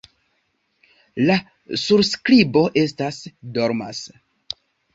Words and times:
La 1.29 1.35
surskribo 1.83 2.65
estas: 2.87 3.23
"dormas". 3.59 4.05